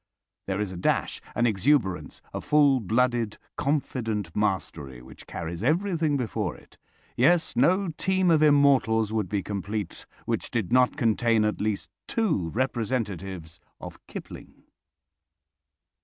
[0.47, 6.55] There is a dash, an exuberance, a full blooded, confident mastery which carries everything before
[6.55, 6.79] it.
[7.15, 12.49] Yes, no team of immortals would be complete which did not contain at least two
[12.49, 14.63] representatives of Kipling.